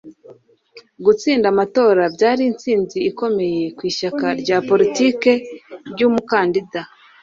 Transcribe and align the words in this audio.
Gutsinda 1.05 1.45
amatora 1.53 2.03
byari 2.15 2.41
intsinzi 2.49 2.97
ikomeye 3.09 3.63
ku 3.77 3.81
ishyaka 3.91 4.25
rya 4.41 4.57
politiki 4.69 5.31
ryumukandida 5.91 6.81